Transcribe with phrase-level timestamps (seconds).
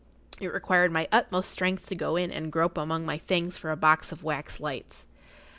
[0.39, 3.77] It required my utmost strength to go in and grope among my things for a
[3.77, 5.05] box of wax lights.